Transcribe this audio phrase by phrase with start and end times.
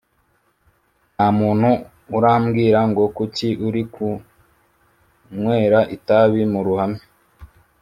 [1.13, 1.69] nta muntu
[2.17, 7.01] urambwira ngo ‘kuki uri kunywera itabi mu ruhame’